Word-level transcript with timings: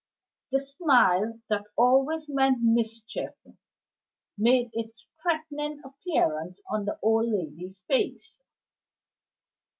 The 0.51 0.59
smile 0.59 1.41
that 1.49 1.65
always 1.75 2.27
meant 2.27 2.57
mischief 2.63 3.35
made 4.35 4.71
its 4.73 5.05
threatening 5.21 5.79
appearance 5.85 6.59
on 6.71 6.85
the 6.85 6.97
old 7.03 7.27
lady's 7.29 7.81
face. 7.81 8.39